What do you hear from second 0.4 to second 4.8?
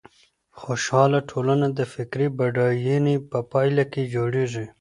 خوشحاله ټولنه د فکري بډاينې په پايله کي جوړېږي.